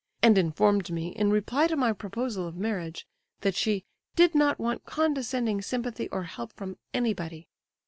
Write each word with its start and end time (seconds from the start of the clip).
and 0.23 0.35
informed 0.35 0.89
me, 0.91 1.09
in 1.09 1.29
reply 1.29 1.67
to 1.67 1.75
my 1.75 1.93
proposal 1.93 2.47
of 2.47 2.55
marriage, 2.55 3.05
that 3.41 3.53
she 3.53 3.85
'did 4.15 4.33
not 4.33 4.57
want 4.57 4.83
condescending 4.83 5.61
sympathy 5.61 6.09
or 6.09 6.23
help 6.23 6.51
from 6.53 6.75
anybody. 6.91 7.47